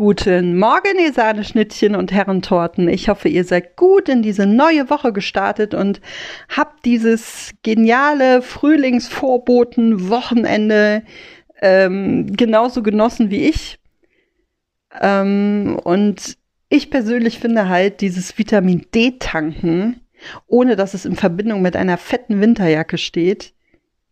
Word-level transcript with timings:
Guten 0.00 0.56
Morgen, 0.56 0.96
ihr 0.98 1.12
Sahneschnittchen 1.12 1.94
und 1.94 2.10
Herrentorten. 2.10 2.88
Ich 2.88 3.10
hoffe, 3.10 3.28
ihr 3.28 3.44
seid 3.44 3.76
gut 3.76 4.08
in 4.08 4.22
diese 4.22 4.46
neue 4.46 4.88
Woche 4.88 5.12
gestartet 5.12 5.74
und 5.74 6.00
habt 6.48 6.86
dieses 6.86 7.50
geniale 7.62 8.40
Frühlingsvorboten-Wochenende 8.40 11.02
ähm, 11.60 12.34
genauso 12.34 12.82
genossen 12.82 13.28
wie 13.28 13.50
ich. 13.50 13.78
Ähm, 14.98 15.78
und 15.84 16.38
ich 16.70 16.88
persönlich 16.88 17.38
finde 17.38 17.68
halt 17.68 18.00
dieses 18.00 18.38
Vitamin 18.38 18.86
D-Tanken, 18.94 20.00
ohne 20.46 20.76
dass 20.76 20.94
es 20.94 21.04
in 21.04 21.16
Verbindung 21.16 21.60
mit 21.60 21.76
einer 21.76 21.98
fetten 21.98 22.40
Winterjacke 22.40 22.96
steht, 22.96 23.52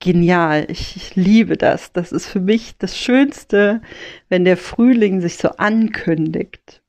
genial. 0.00 0.66
Ich, 0.68 0.96
ich, 0.96 1.16
liebe 1.16 1.56
das. 1.56 1.92
Das 1.92 2.12
ist 2.12 2.26
für 2.26 2.40
mich 2.40 2.76
das 2.78 2.96
Schönste, 2.98 3.82
wenn 4.28 4.44
der 4.44 4.56
Frühling 4.56 5.20
sich 5.20 5.36
so 5.36 5.48
ankündigt. 5.50 6.82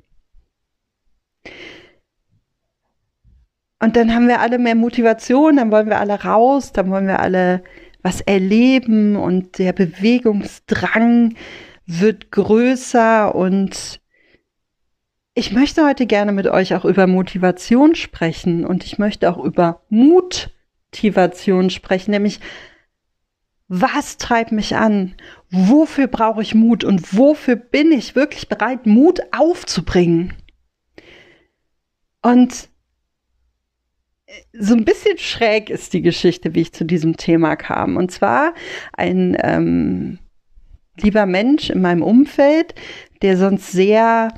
Und 3.82 3.96
dann 3.96 4.14
haben 4.14 4.28
wir 4.28 4.42
alle 4.42 4.60
mehr 4.60 4.76
Motivation, 4.76 5.56
dann 5.56 5.72
wollen 5.72 5.88
wir 5.88 6.00
alle 6.00 6.22
raus, 6.22 6.74
dann 6.74 6.92
wollen 6.92 7.08
wir 7.08 7.20
alle 7.20 7.64
was 8.02 8.22
erleben 8.22 9.16
und 9.16 9.58
der 9.58 9.74
Bewegungsdrang 9.74 11.36
wird 11.86 12.32
größer 12.32 13.34
und 13.34 14.00
ich 15.34 15.52
möchte 15.54 15.86
heute 15.86 16.06
gerne 16.06 16.32
mit 16.32 16.48
euch 16.48 16.76
auch 16.76 16.86
über 16.86 17.08
Motivation 17.08 17.96
sprechen 17.96 18.66
und 18.66 18.84
ich 18.84 19.00
möchte 19.00 19.30
auch 19.32 19.38
über 19.38 19.82
Motivation 19.90 21.70
sprechen, 21.70 22.12
nämlich 22.12 22.42
was 23.70 24.18
treibt 24.18 24.52
mich 24.52 24.76
an? 24.76 25.14
Wofür 25.52 26.08
brauche 26.08 26.42
ich 26.42 26.56
Mut? 26.56 26.84
Und 26.84 27.16
wofür 27.16 27.56
bin 27.56 27.92
ich 27.92 28.16
wirklich 28.16 28.50
bereit, 28.50 28.88
Mut 28.88 29.22
aufzubringen? 29.32 30.34
Und 32.22 32.68
so 34.54 34.74
ein 34.74 34.86
bisschen 34.86 35.18
schräg 35.20 35.70
ist 35.70 35.94
die 35.94 36.02
Geschichte, 36.02 36.54
wie 36.56 36.62
ich 36.62 36.74
zu 36.74 36.84
diesem 36.84 37.16
Thema 37.16 37.56
kam. 37.56 37.96
Und 37.96 38.12
zwar 38.12 38.54
ein 38.94 39.38
ähm, 39.42 40.20
lieber 40.98 41.28
Mensch 41.28 41.70
in 41.70 41.82
meinem 41.82 42.02
Umfeld, 42.02 42.74
der 43.22 43.38
sonst 43.38 43.72
sehr 43.72 44.34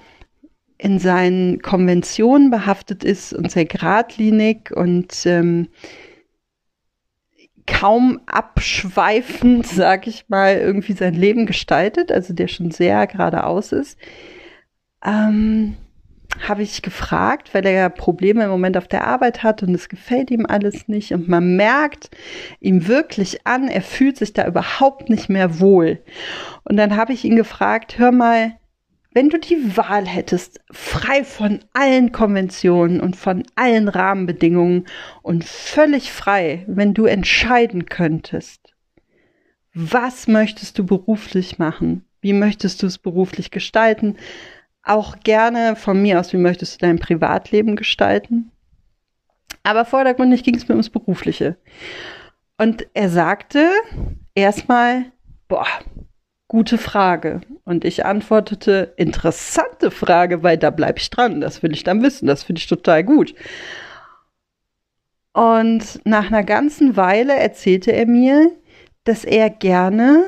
in 0.78 1.00
seinen 1.00 1.62
Konventionen 1.62 2.50
behaftet 2.52 3.04
ist 3.04 3.34
und 3.34 3.52
sehr 3.52 3.66
geradlinig 3.66 4.72
und 4.72 5.26
ähm, 5.26 5.68
kaum 7.72 8.20
abschweifend, 8.28 9.66
sag 9.66 10.06
ich 10.06 10.26
mal, 10.28 10.58
irgendwie 10.58 10.94
sein 10.94 11.14
Leben 11.14 11.46
gestaltet, 11.46 12.12
also 12.12 12.34
der 12.34 12.48
schon 12.48 12.72
sehr 12.72 13.08
geradeaus 13.08 13.72
ist, 13.72 13.98
ähm, 15.04 15.78
habe 16.48 16.64
ich 16.64 16.82
gefragt, 16.82 17.54
weil 17.54 17.66
er 17.66 17.72
ja 17.72 17.90
Probleme 17.90 18.44
im 18.44 18.50
Moment 18.50 18.78
auf 18.78 18.88
der 18.88 19.08
Arbeit 19.08 19.44
hat 19.44 19.64
und 19.64 19.74
es 19.74 19.90
gefällt 19.90 20.32
ihm 20.32 20.46
alles 20.46 20.88
nicht 20.88 21.14
und 21.14 21.28
man 21.28 21.56
merkt 21.56 22.10
ihm 22.60 22.88
wirklich 22.88 23.46
an, 23.46 23.68
er 23.68 23.82
fühlt 23.82 24.18
sich 24.18 24.34
da 24.34 24.48
überhaupt 24.48 25.10
nicht 25.10 25.30
mehr 25.30 25.60
wohl. 25.60 26.00
Und 26.64 26.78
dann 26.78 26.96
habe 26.96 27.14
ich 27.14 27.26
ihn 27.26 27.36
gefragt, 27.36 27.98
hör 27.98 28.12
mal, 28.12 28.54
wenn 29.14 29.30
du 29.30 29.38
die 29.38 29.76
Wahl 29.76 30.08
hättest, 30.08 30.62
frei 30.72 31.24
von 31.24 31.60
allen 31.74 32.12
Konventionen 32.12 33.02
und 33.02 33.16
von 33.16 33.44
allen 33.56 33.90
Rahmenbedingungen 33.90 34.86
und 35.22 35.44
völlig 35.44 36.12
frei, 36.12 36.64
wenn 36.68 36.94
du 36.94 37.06
entscheiden 37.06 37.88
könntest, 37.88 38.74
was 39.74 40.28
möchtest 40.28 40.80
du 40.80 40.86
beruflich 40.86 41.60
machen? 41.60 42.06
Wie 42.22 42.34
möchtest 42.34 42.84
du 42.84 42.88
es 42.88 42.98
beruflich 42.98 43.52
gestalten? 43.52 44.18
Auch 44.84 45.20
gerne 45.20 45.76
von 45.76 46.02
mir 46.02 46.20
aus, 46.20 46.34
wie 46.34 46.38
möchtest 46.38 46.76
du 46.76 46.86
dein 46.86 47.00
Privatleben 47.00 47.76
gestalten? 47.76 48.52
Aber 49.64 49.86
vordergründig 49.86 50.44
ging 50.44 50.56
es 50.56 50.68
mir 50.68 50.74
ums 50.74 50.90
Berufliche. 50.90 51.58
Und 52.58 52.88
er 52.94 53.10
sagte 53.10 53.70
erstmal, 54.36 55.06
boah, 55.48 55.68
Gute 56.52 56.78
Frage. 56.78 57.40
Und 57.64 57.86
ich 57.86 58.06
antwortete, 58.06 58.94
interessante 58.98 59.90
Frage, 59.90 60.44
weil 60.44 60.58
da 60.58 60.70
bleibe 60.70 61.00
ich 61.00 61.10
dran. 61.10 61.40
Das 61.40 61.64
will 61.64 61.72
ich 61.72 61.86
dann 61.86 62.04
wissen. 62.04 62.28
Das 62.28 62.44
finde 62.44 62.60
ich 62.60 62.68
total 62.68 63.06
gut. 63.06 63.34
Und 65.32 66.02
nach 66.04 66.28
einer 66.28 66.44
ganzen 66.44 66.98
Weile 66.98 67.36
erzählte 67.36 67.94
er 67.94 68.06
mir, 68.06 68.52
dass 69.06 69.24
er 69.24 69.50
gerne 69.50 70.26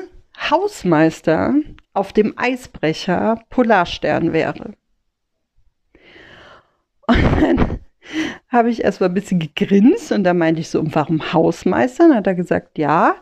Hausmeister 0.50 1.56
auf 1.92 2.14
dem 2.14 2.32
Eisbrecher 2.38 3.42
Polarstern 3.50 4.32
wäre. 4.32 4.72
Und 7.06 7.42
dann 7.42 7.80
habe 8.48 8.70
ich 8.70 8.82
erst 8.82 9.02
mal 9.02 9.08
ein 9.08 9.14
bisschen 9.14 9.40
gegrinst 9.40 10.10
und 10.10 10.24
da 10.24 10.32
meinte 10.32 10.62
ich 10.62 10.70
so, 10.70 10.82
warum 10.94 11.34
Hausmeister? 11.34 12.08
Dann 12.08 12.16
hat 12.16 12.26
er 12.26 12.34
gesagt, 12.34 12.78
ja, 12.78 13.16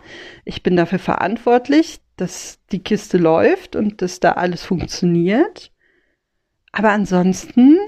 ich 0.44 0.62
bin 0.62 0.76
dafür 0.76 1.00
verantwortlich, 1.00 2.00
dass 2.16 2.60
die 2.70 2.82
Kiste 2.82 3.18
läuft 3.18 3.76
und 3.76 4.02
dass 4.02 4.20
da 4.20 4.32
alles 4.32 4.62
funktioniert. 4.62 5.72
Aber 6.72 6.90
ansonsten 6.90 7.78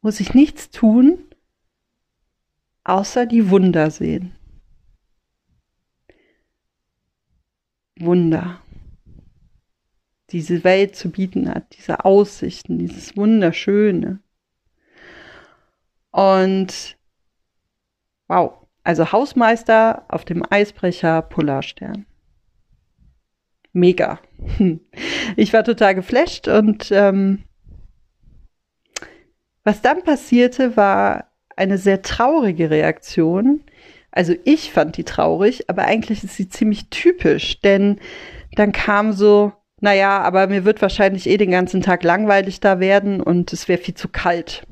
muss 0.00 0.20
ich 0.20 0.34
nichts 0.34 0.70
tun, 0.70 1.18
außer 2.84 3.26
die 3.26 3.50
Wunder 3.50 3.90
sehen. 3.90 4.36
Wunder. 7.98 8.60
Diese 10.30 10.64
Welt 10.64 10.96
zu 10.96 11.10
bieten 11.10 11.48
hat, 11.48 11.76
diese 11.76 12.04
Aussichten, 12.04 12.78
dieses 12.78 13.16
Wunderschöne. 13.16 14.20
Und 16.10 16.96
wow, 18.26 18.66
also 18.82 19.12
Hausmeister 19.12 20.04
auf 20.08 20.24
dem 20.24 20.42
Eisbrecher 20.50 21.22
Polarstern 21.22 22.06
mega. 23.74 24.20
Ich 25.36 25.52
war 25.52 25.64
total 25.64 25.94
geflasht 25.96 26.46
und 26.48 26.92
ähm, 26.92 27.42
was 29.64 29.82
dann 29.82 30.04
passierte, 30.04 30.76
war 30.76 31.30
eine 31.56 31.78
sehr 31.78 32.02
traurige 32.02 32.70
Reaktion. 32.70 33.64
Also 34.12 34.34
ich 34.44 34.70
fand 34.70 34.96
die 34.96 35.04
traurig, 35.04 35.68
aber 35.68 35.86
eigentlich 35.86 36.22
ist 36.22 36.36
sie 36.36 36.48
ziemlich 36.48 36.88
typisch, 36.90 37.60
denn 37.60 37.98
dann 38.54 38.70
kam 38.72 39.12
so, 39.12 39.52
naja, 39.80 40.20
aber 40.20 40.46
mir 40.46 40.64
wird 40.64 40.80
wahrscheinlich 40.82 41.28
eh 41.28 41.36
den 41.36 41.50
ganzen 41.50 41.80
Tag 41.80 42.04
langweilig 42.04 42.60
da 42.60 42.78
werden 42.78 43.20
und 43.20 43.52
es 43.52 43.66
wäre 43.66 43.82
viel 43.82 43.94
zu 43.94 44.08
kalt. 44.08 44.66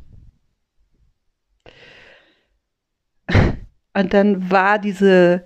Und 3.95 4.15
dann 4.15 4.51
war 4.51 4.79
diese 4.79 5.45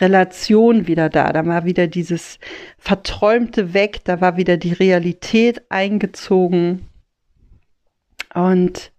Relation 0.00 0.86
wieder 0.86 1.08
da. 1.08 1.32
Da 1.32 1.46
war 1.46 1.64
wieder 1.64 1.86
dieses 1.86 2.38
Verträumte 2.78 3.74
weg, 3.74 4.00
da 4.04 4.20
war 4.20 4.36
wieder 4.36 4.56
die 4.56 4.72
Realität 4.72 5.62
eingezogen. 5.70 6.88
Und 8.34 8.92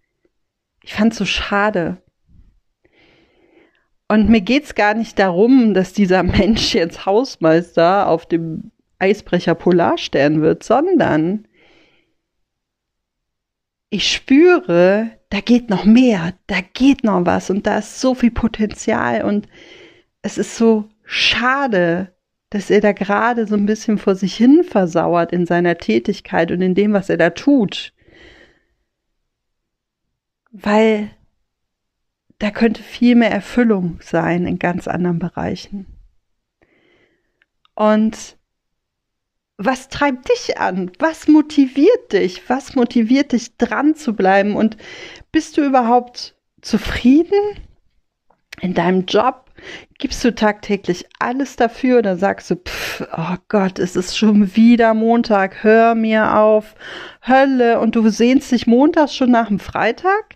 ich 0.81 0.94
fand 0.94 1.13
es 1.13 1.17
so 1.17 1.25
schade. 1.25 1.97
Und 4.07 4.29
mir 4.29 4.41
geht 4.41 4.66
es 4.66 4.75
gar 4.75 4.94
nicht 4.94 5.17
darum, 5.19 5.73
dass 5.73 5.94
dieser 5.94 6.23
Mensch 6.23 6.73
jetzt 6.73 7.06
Hausmeister 7.06 8.07
auf 8.07 8.25
dem 8.25 8.72
Eisbrecher 9.00 9.56
Polarstern 9.56 10.41
wird, 10.41 10.63
sondern 10.63 11.47
ich 13.89 14.12
spüre, 14.12 15.12
da 15.29 15.41
geht 15.41 15.69
noch 15.69 15.85
mehr, 15.85 16.33
da 16.47 16.57
geht 16.73 17.03
noch 17.03 17.25
was 17.25 17.50
und 17.50 17.67
da 17.67 17.79
ist 17.79 18.00
so 18.00 18.16
viel 18.16 18.31
Potenzial 18.31 19.23
und 19.23 19.47
es 20.25 20.40
ist 20.40 20.56
so 20.58 20.90
schade, 21.03 22.12
dass 22.50 22.72
er 22.72 22.81
da 22.81 22.94
gerade 22.94 23.46
so 23.46 23.53
ein 23.53 23.68
bisschen 23.68 24.00
vor 24.00 24.16
sich 24.16 24.36
hin 24.36 24.63
versauert 24.63 25.31
in 25.31 25.46
seiner 25.46 25.78
Tätigkeit 25.78 26.51
und 26.51 26.63
in 26.63 26.74
dem, 26.74 26.94
was 26.94 27.10
er 27.10 27.18
da 27.18 27.30
tut. 27.30 27.94
Weil 30.51 31.12
da 32.39 32.50
könnte 32.50 32.81
viel 32.81 33.13
mehr 33.13 33.30
Erfüllung 33.30 34.00
sein 34.01 34.48
in 34.48 34.57
ganz 34.57 34.88
anderen 34.88 35.19
Bereichen. 35.19 35.86
Und 37.75 38.36
was 39.57 39.89
treibt 39.89 40.27
dich 40.30 40.57
an? 40.57 40.92
Was 40.98 41.27
motiviert 41.27 42.13
dich? 42.13 42.50
Was 42.50 42.75
motiviert 42.75 43.31
dich 43.31 43.57
dran 43.57 43.94
zu 43.94 44.16
bleiben? 44.16 44.56
Und 44.56 44.75
bist 45.31 45.57
du 45.57 45.63
überhaupt 45.63 46.36
zufrieden 46.62 47.60
in 48.62 48.74
deinem 48.74 49.06
Job? 49.06 49.44
Gibst 49.98 50.24
du 50.24 50.34
tagtäglich 50.34 51.06
alles 51.19 51.56
dafür 51.56 52.00
oder 52.00 52.18
sagst 52.18 52.52
du, 52.52 52.56
pff, 52.56 53.07
oh 53.16 53.38
Gott, 53.48 53.80
es 53.80 53.96
ist 53.96 54.18
schon 54.18 54.56
wieder 54.56 54.94
Montag, 54.94 55.63
hör 55.63 55.96
mir 55.96 56.38
auf, 56.38 56.75
Hölle 57.25 57.80
und 57.80 57.96
du 57.96 58.07
sehnst 58.10 58.52
dich 58.52 58.68
montags 58.68 59.16
schon 59.16 59.31
nach 59.31 59.48
dem 59.48 59.60
Freitag? 59.60 60.36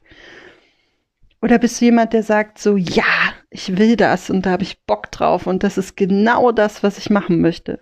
Oder 1.42 1.58
bist 1.58 1.80
du 1.80 1.86
jemand, 1.86 2.14
der 2.14 2.24
sagt 2.24 2.60
so, 2.60 2.76
ja, 2.78 3.04
ich 3.50 3.78
will 3.78 3.96
das 3.96 4.30
und 4.30 4.46
da 4.46 4.52
habe 4.52 4.64
ich 4.64 4.84
Bock 4.86 5.12
drauf 5.12 5.48
und 5.48 5.64
das 5.64 5.78
ist 5.78 5.96
genau 5.96 6.52
das, 6.52 6.84
was 6.84 6.98
ich 6.98 7.10
machen 7.10 7.40
möchte? 7.42 7.80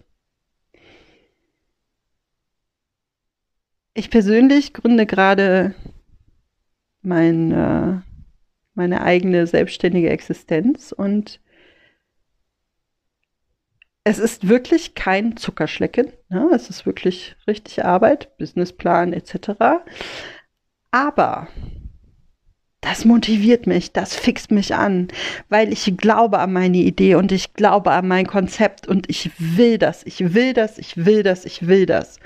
ich 3.98 4.12
persönlich 4.12 4.74
gründe 4.74 5.07
gerade 5.07 5.74
mein, 7.01 7.51
äh, 7.51 8.00
meine 8.77 9.01
eigene 9.01 9.47
selbstständige 9.47 10.09
Existenz 10.09 10.91
und 10.94 11.41
es 14.06 14.19
ist 14.19 14.47
wirklich 14.47 14.95
kein 14.95 15.35
Zuckerschlecken. 15.35 16.13
Ne? 16.29 16.50
Es 16.53 16.69
ist 16.69 16.85
wirklich 16.85 17.35
richtig 17.45 17.83
Arbeit, 17.83 18.38
Businessplan 18.38 19.12
etc. 19.12 19.81
Aber 20.91 21.50
das 22.79 23.03
motiviert 23.03 23.68
mich, 23.68 23.91
das 23.91 24.15
fixt 24.15 24.51
mich 24.51 24.75
an, 24.75 25.09
weil 25.50 25.73
ich 25.73 25.97
glaube 25.97 26.39
an 26.39 26.53
meine 26.53 26.77
Idee 26.77 27.15
und 27.15 27.33
ich 27.33 27.53
glaube 27.53 27.91
an 27.91 28.07
mein 28.07 28.27
Konzept 28.27 28.88
und 28.88 29.09
ich 29.09 29.31
will 29.39 29.77
das, 29.77 30.06
ich 30.06 30.33
will 30.33 30.53
das, 30.53 30.77
ich 30.77 31.03
will 31.06 31.23
das, 31.23 31.44
ich 31.44 31.68
will 31.68 31.85
das. 31.85 32.19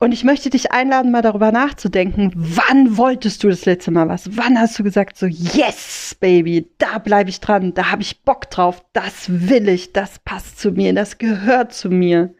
Und 0.00 0.12
ich 0.12 0.22
möchte 0.22 0.48
dich 0.48 0.70
einladen, 0.70 1.10
mal 1.10 1.22
darüber 1.22 1.50
nachzudenken, 1.50 2.32
wann 2.36 2.96
wolltest 2.96 3.42
du 3.42 3.48
das 3.48 3.64
letzte 3.64 3.90
Mal 3.90 4.08
was? 4.08 4.36
Wann 4.36 4.58
hast 4.58 4.78
du 4.78 4.84
gesagt, 4.84 5.18
so, 5.18 5.26
yes, 5.26 6.16
Baby, 6.20 6.70
da 6.78 6.98
bleibe 6.98 7.30
ich 7.30 7.40
dran, 7.40 7.74
da 7.74 7.90
habe 7.90 8.02
ich 8.02 8.22
Bock 8.22 8.48
drauf, 8.48 8.84
das 8.92 9.26
will 9.28 9.68
ich, 9.68 9.92
das 9.92 10.20
passt 10.20 10.60
zu 10.60 10.70
mir, 10.70 10.94
das 10.94 11.18
gehört 11.18 11.72
zu 11.72 11.90
mir. 11.90 12.32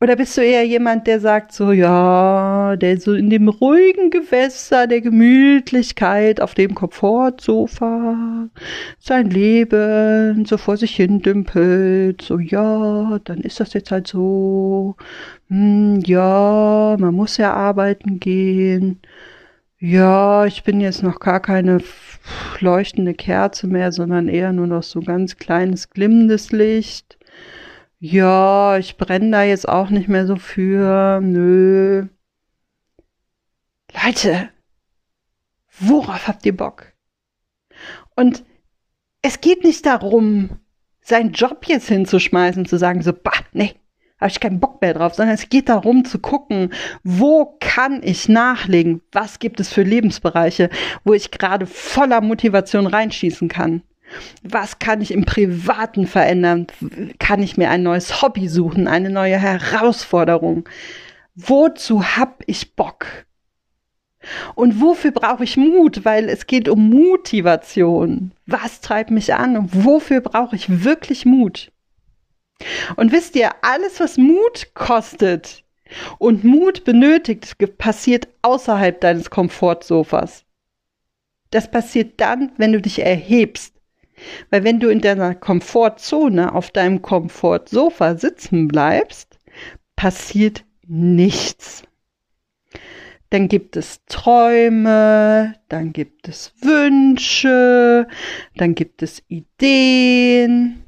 Oder 0.00 0.14
bist 0.14 0.36
du 0.36 0.42
eher 0.44 0.64
jemand, 0.64 1.08
der 1.08 1.18
sagt 1.18 1.50
so, 1.52 1.72
ja, 1.72 2.76
der 2.76 3.00
so 3.00 3.14
in 3.14 3.30
dem 3.30 3.48
ruhigen 3.48 4.10
Gewässer 4.10 4.86
der 4.86 5.00
Gemütlichkeit 5.00 6.40
auf 6.40 6.54
dem 6.54 6.74
Komfortsofa 6.76 8.48
sein 9.00 9.28
Leben 9.28 10.44
so 10.44 10.56
vor 10.56 10.76
sich 10.76 10.94
hin 10.94 11.20
dümpelt, 11.20 12.22
so, 12.22 12.38
ja, 12.38 13.18
dann 13.24 13.38
ist 13.38 13.58
das 13.58 13.72
jetzt 13.74 13.90
halt 13.90 14.06
so, 14.06 14.94
hm, 15.48 16.00
ja, 16.06 16.96
man 16.98 17.14
muss 17.14 17.36
ja 17.36 17.52
arbeiten 17.54 18.20
gehen, 18.20 19.00
ja, 19.80 20.46
ich 20.46 20.64
bin 20.64 20.80
jetzt 20.80 21.02
noch 21.02 21.20
gar 21.20 21.40
keine 21.40 21.78
leuchtende 22.60 23.14
Kerze 23.14 23.66
mehr, 23.66 23.92
sondern 23.92 24.28
eher 24.28 24.52
nur 24.52 24.66
noch 24.68 24.82
so 24.84 25.00
ganz 25.00 25.38
kleines 25.38 25.90
glimmendes 25.90 26.52
Licht 26.52 27.17
ja, 28.00 28.78
ich 28.78 28.96
brenne 28.96 29.30
da 29.30 29.42
jetzt 29.42 29.68
auch 29.68 29.90
nicht 29.90 30.08
mehr 30.08 30.26
so 30.26 30.36
für. 30.36 31.20
Nö. 31.20 32.06
Leute, 34.04 34.50
worauf 35.78 36.28
habt 36.28 36.46
ihr 36.46 36.56
Bock? 36.56 36.92
Und 38.14 38.44
es 39.22 39.40
geht 39.40 39.64
nicht 39.64 39.86
darum, 39.86 40.60
seinen 41.00 41.32
Job 41.32 41.64
jetzt 41.66 41.88
hinzuschmeißen, 41.88 42.66
zu 42.66 42.78
sagen 42.78 43.02
so, 43.02 43.12
bah, 43.12 43.32
nee, 43.52 43.74
habe 44.20 44.30
ich 44.30 44.40
keinen 44.40 44.60
Bock 44.60 44.80
mehr 44.80 44.94
drauf, 44.94 45.14
sondern 45.14 45.34
es 45.34 45.48
geht 45.48 45.68
darum 45.68 46.04
zu 46.04 46.18
gucken, 46.18 46.72
wo 47.02 47.56
kann 47.60 48.02
ich 48.02 48.28
nachlegen? 48.28 49.00
Was 49.12 49.38
gibt 49.38 49.60
es 49.60 49.72
für 49.72 49.82
Lebensbereiche, 49.82 50.70
wo 51.04 51.14
ich 51.14 51.30
gerade 51.30 51.66
voller 51.66 52.20
Motivation 52.20 52.86
reinschießen 52.86 53.48
kann? 53.48 53.82
Was 54.42 54.78
kann 54.78 55.00
ich 55.00 55.10
im 55.10 55.24
Privaten 55.24 56.06
verändern? 56.06 56.66
Kann 57.18 57.42
ich 57.42 57.56
mir 57.56 57.70
ein 57.70 57.82
neues 57.82 58.22
Hobby 58.22 58.48
suchen, 58.48 58.88
eine 58.88 59.10
neue 59.10 59.38
Herausforderung? 59.38 60.68
Wozu 61.34 62.16
hab 62.16 62.42
ich 62.46 62.74
Bock? 62.74 63.06
Und 64.54 64.80
wofür 64.80 65.12
brauche 65.12 65.44
ich 65.44 65.56
Mut? 65.56 66.04
Weil 66.04 66.28
es 66.28 66.46
geht 66.46 66.68
um 66.68 66.90
Motivation. 66.90 68.32
Was 68.46 68.80
treibt 68.80 69.10
mich 69.10 69.34
an 69.34 69.56
und 69.56 69.84
wofür 69.84 70.20
brauche 70.20 70.56
ich 70.56 70.84
wirklich 70.84 71.24
Mut? 71.24 71.70
Und 72.96 73.12
wisst 73.12 73.36
ihr, 73.36 73.50
alles, 73.62 74.00
was 74.00 74.16
Mut 74.16 74.74
kostet 74.74 75.64
und 76.18 76.44
Mut 76.44 76.84
benötigt, 76.84 77.56
passiert 77.78 78.28
außerhalb 78.42 79.00
deines 79.00 79.30
Komfortsofas. 79.30 80.44
Das 81.50 81.70
passiert 81.70 82.20
dann, 82.20 82.52
wenn 82.56 82.72
du 82.72 82.80
dich 82.80 82.98
erhebst, 82.98 83.77
weil 84.50 84.64
wenn 84.64 84.80
du 84.80 84.88
in 84.88 85.00
deiner 85.00 85.34
Komfortzone 85.34 86.54
auf 86.54 86.70
deinem 86.70 87.02
Komfortsofa 87.02 88.16
sitzen 88.16 88.68
bleibst, 88.68 89.38
passiert 89.96 90.64
nichts. 90.86 91.82
Dann 93.30 93.48
gibt 93.48 93.76
es 93.76 94.04
Träume, 94.06 95.54
dann 95.68 95.92
gibt 95.92 96.28
es 96.28 96.54
Wünsche, 96.62 98.08
dann 98.56 98.74
gibt 98.74 99.02
es 99.02 99.22
Ideen, 99.28 100.82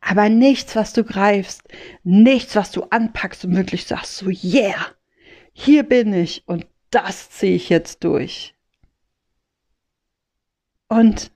aber 0.00 0.28
nichts, 0.28 0.76
was 0.76 0.92
du 0.92 1.04
greifst, 1.04 1.62
nichts, 2.04 2.54
was 2.56 2.70
du 2.70 2.84
anpackst 2.84 3.44
und 3.44 3.56
wirklich 3.56 3.86
sagst, 3.86 4.16
so, 4.16 4.30
yeah, 4.30 4.86
hier 5.52 5.82
bin 5.82 6.14
ich 6.14 6.44
und 6.46 6.66
das 6.90 7.30
ziehe 7.30 7.56
ich 7.56 7.68
jetzt 7.68 8.04
durch. 8.04 8.54
Und 10.88 11.32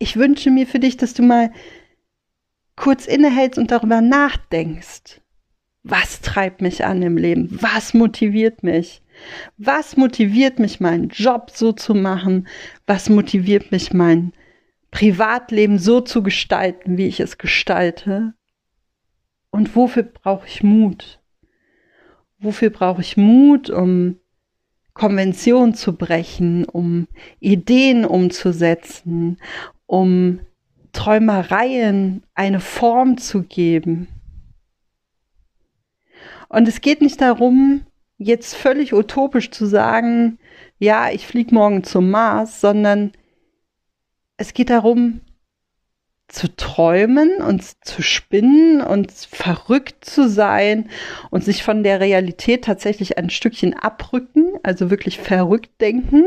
ich 0.00 0.16
wünsche 0.16 0.50
mir 0.50 0.66
für 0.66 0.80
dich, 0.80 0.96
dass 0.96 1.14
du 1.14 1.22
mal 1.22 1.52
kurz 2.74 3.06
innehältst 3.06 3.58
und 3.58 3.70
darüber 3.70 4.00
nachdenkst. 4.00 5.20
Was 5.82 6.20
treibt 6.22 6.62
mich 6.62 6.84
an 6.84 7.02
im 7.02 7.16
Leben? 7.16 7.48
Was 7.60 7.94
motiviert 7.94 8.62
mich? 8.62 9.02
Was 9.58 9.96
motiviert 9.96 10.58
mich, 10.58 10.80
meinen 10.80 11.10
Job 11.10 11.50
so 11.50 11.72
zu 11.72 11.94
machen? 11.94 12.48
Was 12.86 13.10
motiviert 13.10 13.70
mich, 13.70 13.92
mein 13.92 14.32
Privatleben 14.90 15.78
so 15.78 16.00
zu 16.00 16.22
gestalten, 16.22 16.96
wie 16.96 17.06
ich 17.06 17.20
es 17.20 17.38
gestalte? 17.38 18.32
Und 19.50 19.76
wofür 19.76 20.04
brauche 20.04 20.46
ich 20.46 20.62
Mut? 20.62 21.20
Wofür 22.38 22.70
brauche 22.70 23.02
ich 23.02 23.18
Mut, 23.18 23.68
um 23.68 24.16
Konvention 24.94 25.74
zu 25.74 25.94
brechen, 25.96 26.64
um 26.64 27.06
Ideen 27.38 28.04
umzusetzen, 28.04 29.38
um 29.90 30.38
Träumereien 30.92 32.22
eine 32.34 32.60
Form 32.60 33.18
zu 33.18 33.42
geben. 33.42 34.06
Und 36.48 36.68
es 36.68 36.80
geht 36.80 37.00
nicht 37.00 37.20
darum, 37.20 37.82
jetzt 38.16 38.54
völlig 38.54 38.94
utopisch 38.94 39.50
zu 39.50 39.66
sagen, 39.66 40.38
ja, 40.78 41.10
ich 41.10 41.26
fliege 41.26 41.52
morgen 41.52 41.82
zum 41.82 42.08
Mars, 42.08 42.60
sondern 42.60 43.10
es 44.36 44.54
geht 44.54 44.70
darum, 44.70 45.22
zu 46.28 46.54
träumen 46.54 47.38
und 47.42 47.64
zu 47.84 48.00
spinnen 48.00 48.82
und 48.82 49.10
verrückt 49.10 50.04
zu 50.04 50.28
sein 50.28 50.88
und 51.30 51.42
sich 51.42 51.64
von 51.64 51.82
der 51.82 51.98
Realität 51.98 52.62
tatsächlich 52.62 53.18
ein 53.18 53.28
Stückchen 53.28 53.74
abrücken, 53.74 54.52
also 54.62 54.88
wirklich 54.88 55.18
verrückt 55.18 55.80
denken 55.80 56.26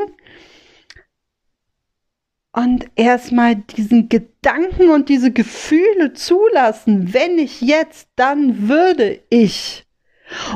und 2.53 2.85
erstmal 2.95 3.55
diesen 3.55 4.09
Gedanken 4.09 4.89
und 4.89 5.09
diese 5.09 5.31
Gefühle 5.31 6.13
zulassen. 6.13 7.13
Wenn 7.13 7.39
ich 7.39 7.61
jetzt, 7.61 8.07
dann 8.15 8.69
würde 8.69 9.21
ich. 9.29 9.85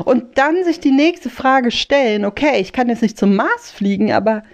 Und 0.04 0.38
dann 0.38 0.64
sich 0.64 0.80
die 0.80 0.92
nächste 0.92 1.28
Frage 1.28 1.70
stellen, 1.70 2.24
okay, 2.24 2.60
ich 2.60 2.72
kann 2.72 2.88
jetzt 2.88 3.02
nicht 3.02 3.18
zum 3.18 3.34
Mars 3.34 3.70
fliegen, 3.70 4.12
aber 4.12 4.44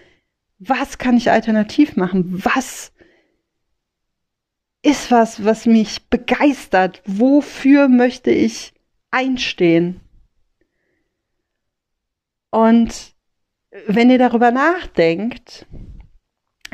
was 0.59 0.97
kann 0.97 1.17
ich 1.19 1.31
alternativ 1.31 1.97
machen? 1.97 2.43
Was 2.45 2.93
ist 4.83 5.11
was, 5.11 5.45
was 5.45 5.67
mich 5.67 6.09
begeistert? 6.09 7.03
Wofür 7.05 7.89
möchte 7.89 8.31
ich 8.31 8.73
einstehen? 9.11 10.01
Und 12.51 13.15
wenn 13.87 14.11
ihr 14.11 14.19
darüber 14.19 14.51
nachdenkt, 14.51 15.67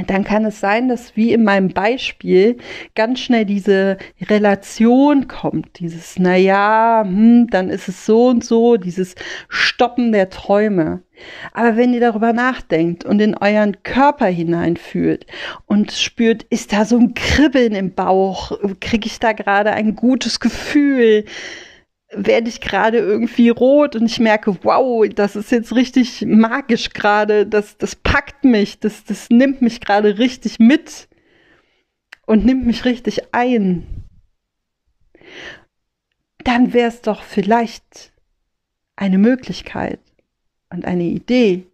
dann 0.08 0.24
kann 0.24 0.44
es 0.44 0.60
sein, 0.60 0.88
dass 0.88 1.16
wie 1.16 1.32
in 1.32 1.44
meinem 1.44 1.68
Beispiel 1.68 2.56
ganz 2.94 3.20
schnell 3.20 3.44
diese 3.44 3.98
Relation 4.28 5.28
kommt, 5.28 5.80
dieses, 5.80 6.18
naja, 6.18 7.02
hm, 7.04 7.48
dann 7.50 7.68
ist 7.68 7.88
es 7.88 8.06
so 8.06 8.28
und 8.28 8.44
so, 8.44 8.76
dieses 8.76 9.14
Stoppen 9.48 10.12
der 10.12 10.30
Träume. 10.30 11.02
Aber 11.52 11.76
wenn 11.76 11.92
ihr 11.92 12.00
darüber 12.00 12.32
nachdenkt 12.32 13.04
und 13.04 13.20
in 13.20 13.36
euren 13.36 13.82
Körper 13.82 14.26
hineinfühlt 14.26 15.26
und 15.66 15.92
spürt, 15.92 16.44
ist 16.44 16.72
da 16.72 16.84
so 16.84 16.96
ein 16.96 17.14
Kribbeln 17.14 17.74
im 17.74 17.94
Bauch, 17.94 18.52
kriege 18.80 19.06
ich 19.06 19.18
da 19.18 19.32
gerade 19.32 19.72
ein 19.72 19.96
gutes 19.96 20.40
Gefühl, 20.40 21.24
werde 22.12 22.48
ich 22.48 22.60
gerade 22.60 22.98
irgendwie 22.98 23.50
rot 23.50 23.94
und 23.94 24.06
ich 24.06 24.18
merke, 24.18 24.56
wow, 24.64 25.08
das 25.08 25.36
ist 25.36 25.52
jetzt 25.52 25.74
richtig 25.74 26.24
magisch 26.26 26.90
gerade, 26.90 27.46
das, 27.46 27.78
das 27.78 27.94
packt 27.94 28.44
mich, 28.44 28.80
das, 28.80 29.04
das 29.04 29.30
nimmt 29.30 29.62
mich 29.62 29.80
gerade 29.80 30.18
richtig 30.18 30.58
mit 30.58 31.08
und 32.26 32.44
nimmt 32.44 32.66
mich 32.66 32.84
richtig 32.84 33.32
ein. 33.32 33.86
Dann 36.42 36.72
wäre 36.72 36.88
es 36.88 37.02
doch 37.02 37.22
vielleicht 37.22 38.12
eine 38.96 39.18
Möglichkeit 39.18 40.00
und 40.70 40.84
eine 40.84 41.04
Idee 41.04 41.66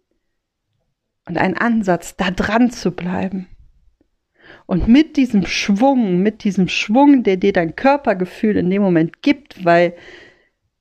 und 1.25 1.37
ein 1.37 1.57
Ansatz, 1.57 2.15
da 2.15 2.31
dran 2.31 2.69
zu 2.69 2.91
bleiben. 2.91 3.47
Und 4.65 4.87
mit 4.87 5.17
diesem 5.17 5.45
Schwung, 5.45 6.19
mit 6.21 6.43
diesem 6.43 6.67
Schwung, 6.67 7.23
der 7.23 7.37
dir 7.37 7.53
dein 7.53 7.75
Körpergefühl 7.75 8.57
in 8.57 8.69
dem 8.69 8.81
Moment 8.81 9.21
gibt, 9.21 9.65
weil 9.65 9.93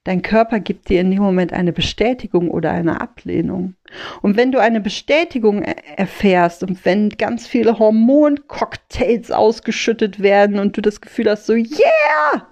Dein 0.06 0.22
Körper 0.22 0.60
gibt 0.60 0.88
dir 0.88 1.00
in 1.00 1.10
dem 1.10 1.20
Moment 1.20 1.52
eine 1.52 1.72
Bestätigung 1.72 2.48
oder 2.48 2.70
eine 2.70 3.00
Ablehnung. 3.00 3.74
Und 4.22 4.36
wenn 4.36 4.52
du 4.52 4.60
eine 4.60 4.80
Bestätigung 4.80 5.62
erfährst 5.62 6.62
und 6.62 6.84
wenn 6.84 7.08
ganz 7.08 7.48
viele 7.48 7.80
Hormoncocktails 7.80 9.32
ausgeschüttet 9.32 10.22
werden 10.22 10.60
und 10.60 10.76
du 10.76 10.80
das 10.80 11.00
Gefühl 11.00 11.28
hast, 11.28 11.46
so, 11.46 11.54
yeah, 11.54 12.46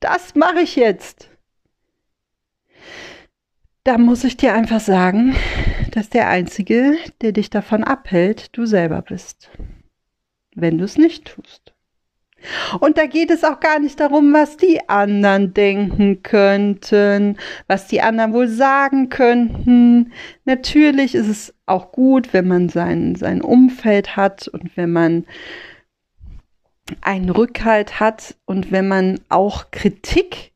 das 0.00 0.34
mache 0.34 0.60
ich 0.60 0.76
jetzt, 0.76 1.30
da 3.84 3.96
muss 3.96 4.22
ich 4.22 4.36
dir 4.36 4.52
einfach 4.52 4.80
sagen, 4.80 5.34
dass 5.92 6.10
der 6.10 6.28
Einzige, 6.28 6.98
der 7.22 7.32
dich 7.32 7.48
davon 7.48 7.82
abhält, 7.82 8.54
du 8.58 8.66
selber 8.66 9.00
bist. 9.00 9.50
Wenn 10.54 10.76
du 10.76 10.84
es 10.84 10.98
nicht 10.98 11.24
tust. 11.24 11.73
Und 12.80 12.98
da 12.98 13.06
geht 13.06 13.30
es 13.30 13.44
auch 13.44 13.60
gar 13.60 13.78
nicht 13.78 14.00
darum, 14.00 14.32
was 14.32 14.56
die 14.56 14.88
anderen 14.88 15.54
denken 15.54 16.22
könnten, 16.22 17.36
was 17.66 17.86
die 17.86 18.00
anderen 18.00 18.32
wohl 18.32 18.48
sagen 18.48 19.08
könnten. 19.08 20.12
Natürlich 20.44 21.14
ist 21.14 21.28
es 21.28 21.54
auch 21.66 21.92
gut, 21.92 22.32
wenn 22.32 22.48
man 22.48 22.68
sein, 22.68 23.14
sein 23.14 23.42
Umfeld 23.42 24.16
hat 24.16 24.48
und 24.48 24.76
wenn 24.76 24.92
man 24.92 25.24
einen 27.00 27.30
Rückhalt 27.30 28.00
hat 28.00 28.36
und 28.44 28.70
wenn 28.70 28.88
man 28.88 29.20
auch 29.28 29.70
Kritik 29.70 30.52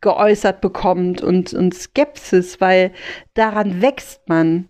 geäußert 0.00 0.60
bekommt 0.60 1.22
und, 1.22 1.54
und 1.54 1.74
Skepsis, 1.74 2.60
weil 2.60 2.92
daran 3.34 3.80
wächst 3.80 4.28
man. 4.28 4.68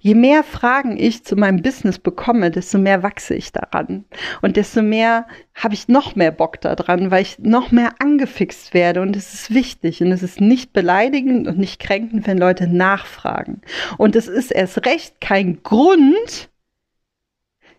Je 0.00 0.14
mehr 0.14 0.42
Fragen 0.42 0.96
ich 0.96 1.24
zu 1.24 1.36
meinem 1.36 1.62
Business 1.62 1.98
bekomme, 1.98 2.50
desto 2.50 2.78
mehr 2.78 3.02
wachse 3.02 3.34
ich 3.34 3.52
daran. 3.52 4.04
Und 4.42 4.56
desto 4.56 4.82
mehr 4.82 5.26
habe 5.54 5.74
ich 5.74 5.88
noch 5.88 6.16
mehr 6.16 6.32
Bock 6.32 6.60
daran, 6.60 7.10
weil 7.10 7.22
ich 7.22 7.38
noch 7.38 7.70
mehr 7.70 7.94
angefixt 7.98 8.74
werde. 8.74 9.02
Und 9.02 9.16
es 9.16 9.34
ist 9.34 9.54
wichtig. 9.54 10.02
Und 10.02 10.12
es 10.12 10.22
ist 10.22 10.40
nicht 10.40 10.72
beleidigend 10.72 11.46
und 11.46 11.58
nicht 11.58 11.80
kränkend, 11.80 12.26
wenn 12.26 12.38
Leute 12.38 12.66
nachfragen. 12.66 13.62
Und 13.96 14.16
es 14.16 14.28
ist 14.28 14.50
erst 14.50 14.84
recht 14.86 15.20
kein 15.20 15.62
Grund, 15.62 16.50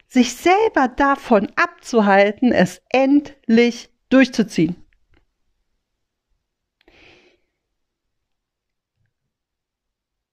sich 0.08 0.34
selber 0.34 0.88
davon 0.88 1.50
abzuhalten, 1.56 2.52
es 2.52 2.82
endlich 2.90 3.90
durchzuziehen. 4.10 4.76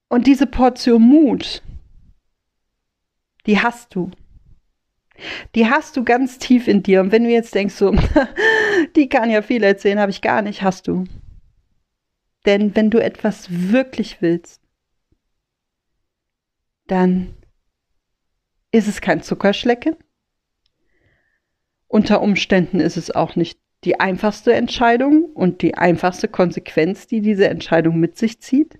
Und 0.08 0.26
diese 0.26 0.46
Portion 0.46 1.02
Mut, 1.02 1.62
die 3.46 3.60
hast 3.60 3.94
du. 3.94 4.10
Die 5.54 5.68
hast 5.68 5.96
du 5.96 6.04
ganz 6.04 6.38
tief 6.38 6.68
in 6.68 6.82
dir. 6.82 7.00
Und 7.00 7.10
wenn 7.10 7.25
du 7.25 7.30
jetzt 7.30 7.54
denkst, 7.54 7.75
so, 7.75 7.94
die 8.96 9.08
kann 9.08 9.30
ja 9.30 9.42
viel 9.42 9.62
erzählen, 9.62 9.98
habe 9.98 10.10
ich 10.10 10.20
gar 10.20 10.42
nicht, 10.42 10.62
hast 10.62 10.86
du. 10.88 11.04
Denn 12.44 12.76
wenn 12.76 12.90
du 12.90 13.02
etwas 13.02 13.48
wirklich 13.50 14.22
willst, 14.22 14.60
dann 16.86 17.34
ist 18.70 18.86
es 18.86 19.00
kein 19.00 19.22
Zuckerschlecken. 19.22 19.96
Unter 21.88 22.20
Umständen 22.20 22.78
ist 22.78 22.96
es 22.96 23.10
auch 23.10 23.36
nicht 23.36 23.58
die 23.84 23.98
einfachste 23.98 24.52
Entscheidung 24.54 25.25
und 25.25 25.62
die 25.62 25.76
einfachste 25.76 26.28
Konsequenz, 26.28 27.06
die 27.06 27.20
diese 27.20 27.48
Entscheidung 27.48 27.98
mit 27.98 28.16
sich 28.16 28.40
zieht. 28.40 28.78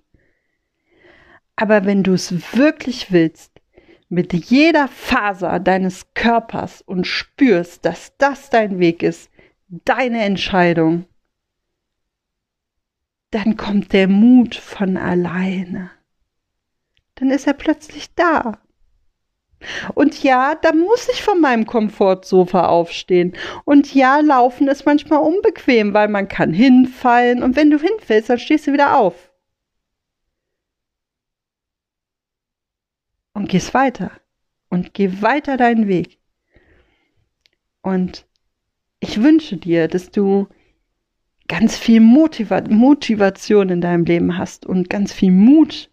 Aber 1.57 1.87
wenn 1.87 2.03
du 2.03 2.13
es 2.13 2.55
wirklich 2.57 3.11
willst, 3.11 3.53
mit 4.09 4.33
jeder 4.33 4.89
Faser 4.89 5.59
deines 5.59 6.15
Körpers 6.15 6.83
und 6.83 7.07
spürst, 7.07 7.85
dass 7.85 8.17
das 8.19 8.51
dein 8.51 8.79
Weg 8.79 9.03
ist, 9.03 9.31
deine 9.69 10.23
Entscheidung, 10.23 11.07
dann 13.31 13.57
kommt 13.57 13.93
der 13.93 14.07
Mut 14.07 14.55
von 14.55 14.97
alleine. 14.97 15.91
Dann 17.17 17.31
ist 17.31 17.47
er 17.47 17.55
plötzlich 17.55 18.15
da. 18.15 18.61
Und 19.95 20.23
ja, 20.23 20.55
da 20.55 20.73
muss 20.73 21.09
ich 21.09 21.23
von 21.23 21.41
meinem 21.41 21.67
Komfortsofa 21.67 22.67
aufstehen. 22.67 23.35
Und 23.65 23.95
ja, 23.95 24.21
laufen 24.21 24.69
ist 24.69 24.87
manchmal 24.87 25.21
unbequem, 25.21 25.95
weil 25.95 26.09
man 26.09 26.29
kann 26.29 26.53
hinfallen 26.53 27.43
und 27.43 27.57
wenn 27.57 27.71
du 27.71 27.79
hinfällst, 27.79 28.31
dann 28.31 28.39
stehst 28.39 28.67
du 28.67 28.73
wieder 28.73 28.99
auf. 28.99 29.26
Und 33.37 33.51
gehst 33.51 33.75
weiter 33.75 34.11
und 34.71 34.95
geh 34.95 35.21
weiter 35.21 35.59
deinen 35.59 35.89
Weg. 35.89 36.19
Und 37.83 38.27
ich 38.99 39.23
wünsche 39.23 39.59
dir, 39.59 39.89
dass 39.89 40.11
du 40.11 40.49
ganz 41.47 41.77
viel 41.77 42.01
Motiva 42.01 42.63
Motivation 42.71 43.69
in 43.69 43.83
deinem 43.83 44.07
Leben 44.07 44.39
hast 44.39 44.65
und 44.65 44.89
ganz 44.89 45.13
viel 45.13 45.33
Mut 45.33 45.91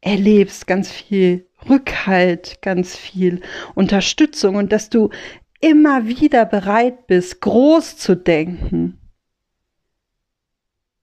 erlebst, 0.00 0.66
ganz 0.66 0.90
viel 0.90 1.48
Rückhalt, 1.70 2.60
ganz 2.60 2.96
viel 2.96 3.40
Unterstützung 3.76 4.56
und 4.56 4.72
dass 4.72 4.90
du 4.90 5.10
immer 5.60 6.08
wieder 6.08 6.44
bereit 6.44 7.06
bist, 7.06 7.40
groß 7.40 7.98
zu 7.98 8.16
denken, 8.16 8.98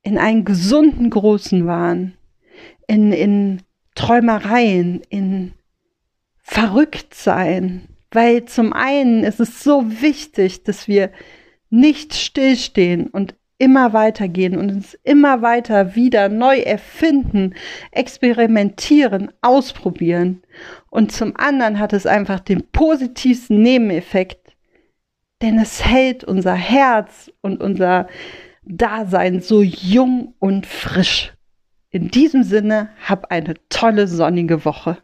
in 0.01 0.17
einen 0.17 0.43
gesunden 0.43 1.09
großen 1.09 1.65
Wahn, 1.65 2.17
in, 2.87 3.13
in 3.13 3.61
Träumereien, 3.99 5.01
in 5.09 5.51
Verrücktsein. 6.37 7.89
Weil 8.11 8.45
zum 8.45 8.71
einen 8.71 9.25
ist 9.25 9.41
es 9.41 9.61
so 9.61 10.01
wichtig, 10.01 10.63
dass 10.63 10.87
wir 10.87 11.11
nicht 11.69 12.13
stillstehen 12.13 13.07
und 13.07 13.35
immer 13.57 13.91
weitergehen 13.91 14.57
und 14.57 14.71
uns 14.71 14.97
immer 15.03 15.41
weiter 15.41 15.95
wieder 15.95 16.29
neu 16.29 16.59
erfinden, 16.59 17.55
experimentieren, 17.91 19.33
ausprobieren. 19.41 20.43
Und 20.89 21.11
zum 21.11 21.35
anderen 21.35 21.77
hat 21.77 21.91
es 21.91 22.05
einfach 22.05 22.39
den 22.39 22.63
positivsten 22.71 23.61
Nebeneffekt, 23.61 24.55
denn 25.41 25.59
es 25.59 25.85
hält 25.85 26.23
unser 26.23 26.55
Herz 26.55 27.29
und 27.41 27.61
unser 27.61 28.07
Dasein 28.63 29.41
so 29.41 29.61
jung 29.61 30.35
und 30.39 30.65
frisch. 30.65 31.33
In 31.91 32.09
diesem 32.09 32.43
Sinne, 32.43 32.89
hab 33.07 33.31
eine 33.31 33.55
tolle 33.69 34.07
sonnige 34.07 34.63
Woche. 34.63 34.99